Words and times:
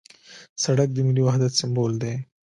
سړک 0.63 0.89
د 0.93 0.97
ملي 1.07 1.21
وحدت 1.25 1.51
سمبول 1.61 1.93
دی. 2.01 2.13